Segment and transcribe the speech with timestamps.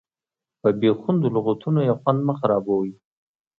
[0.61, 2.91] په بې خوندو لغتونو یې خوند مه خرابوئ.